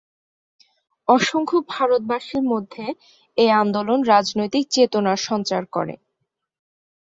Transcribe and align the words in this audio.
অসংখ্য 1.07 1.57
ভারতবাসীর 1.69 2.43
মধ্যে 2.43 2.85
এ 3.37 3.45
আন্দোলন 3.61 3.99
রাজনৈতিক 4.11 4.65
চেতনার 4.71 5.19
সঞ্চার 5.27 5.63
করে। 5.75 5.95